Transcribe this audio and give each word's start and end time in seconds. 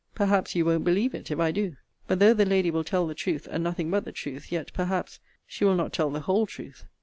Perhaps 0.15 0.55
you 0.55 0.65
won't 0.65 0.83
believe 0.83 1.13
it, 1.13 1.29
if 1.29 1.39
I 1.39 1.51
do. 1.51 1.75
But 2.07 2.17
though 2.17 2.33
the 2.33 2.43
lady 2.43 2.71
will 2.71 2.83
tell 2.83 3.05
the 3.05 3.13
truth, 3.13 3.47
and 3.51 3.63
nothing 3.63 3.91
but 3.91 4.03
the 4.03 4.11
truth, 4.11 4.51
yet, 4.51 4.73
perhaps, 4.73 5.19
she 5.45 5.63
will 5.63 5.75
not 5.75 5.93
tell 5.93 6.09
the 6.09 6.21
whole 6.21 6.47
truth. 6.47 6.85